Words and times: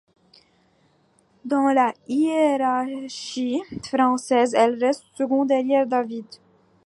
Dans 1.45 1.71
la 1.71 1.93
hiérarchie 2.07 3.61
française, 3.87 4.55
elle 4.55 4.83
reste 4.83 5.03
seconde 5.13 5.49
derrière 5.49 5.85
David. 5.85 6.25